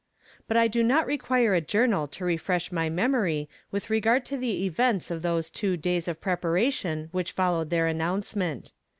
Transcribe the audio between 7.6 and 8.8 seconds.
their announcement.